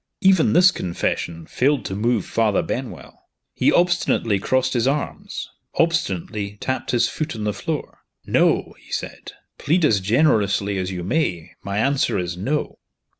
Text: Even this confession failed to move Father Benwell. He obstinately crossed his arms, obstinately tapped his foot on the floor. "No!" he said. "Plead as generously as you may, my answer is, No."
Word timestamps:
Even 0.21 0.53
this 0.53 0.71
confession 0.71 1.45
failed 1.45 1.85
to 1.85 1.93
move 1.95 2.25
Father 2.25 2.63
Benwell. 2.63 3.25
He 3.53 3.71
obstinately 3.71 4.39
crossed 4.39 4.73
his 4.73 4.87
arms, 4.87 5.47
obstinately 5.75 6.57
tapped 6.59 6.89
his 6.89 7.07
foot 7.07 7.35
on 7.35 7.43
the 7.43 7.53
floor. 7.53 7.99
"No!" 8.25 8.73
he 8.83 8.91
said. 8.91 9.33
"Plead 9.59 9.85
as 9.85 9.99
generously 10.01 10.79
as 10.79 10.89
you 10.89 11.03
may, 11.03 11.51
my 11.61 11.77
answer 11.77 12.17
is, 12.17 12.35
No." 12.35 12.79